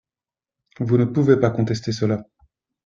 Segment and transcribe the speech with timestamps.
[0.79, 2.25] Vous ne pouvez pas contester cela